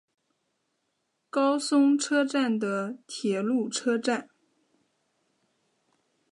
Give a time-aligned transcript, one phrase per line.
[1.29, 4.27] 高松车站的铁路车站。